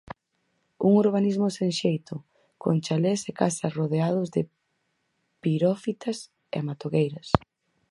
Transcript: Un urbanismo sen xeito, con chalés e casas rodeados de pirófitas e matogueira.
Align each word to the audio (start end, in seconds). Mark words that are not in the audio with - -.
Un 0.87 0.91
urbanismo 1.03 1.47
sen 1.57 1.71
xeito, 1.81 2.15
con 2.61 2.75
chalés 2.85 3.21
e 3.29 3.31
casas 3.41 3.75
rodeados 3.79 4.27
de 4.35 4.41
pirófitas 5.41 6.17
e 6.57 6.59
matogueira. 6.67 7.21